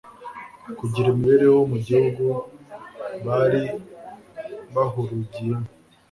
[0.79, 2.23] kugira imibereho mu gihugu
[3.25, 3.63] bari
[4.73, 5.67] bahurugiyemo.